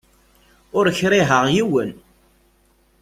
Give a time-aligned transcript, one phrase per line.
[0.77, 1.91] Ur kriheɣ yiwen!